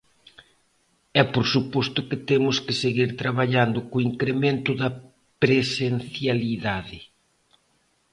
[1.19, 4.89] E por suposto que temos que seguir traballando co incremento da
[5.43, 6.99] presencialidade.